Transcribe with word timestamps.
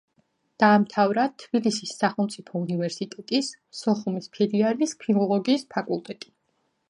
დაამთავრა 0.61 1.25
თბილისის 1.41 1.91
სახელმწიფო 2.03 2.63
უნივერსიტეტის 2.63 3.51
სოხუმის 3.81 4.29
ფილიალის 4.39 4.99
ფილოლოგიის 5.05 5.67
ფაკულტეტი. 5.77 6.35